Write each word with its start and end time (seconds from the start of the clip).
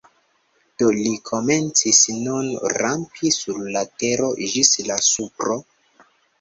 Do 0.81 0.87
li 0.95 1.11
komencis 1.29 1.99
nun 2.23 2.49
rampi 2.77 3.33
sur 3.37 3.61
la 3.79 3.87
tero 4.05 4.33
ĝis 4.57 4.75
la 4.91 5.01
supro. 5.13 5.63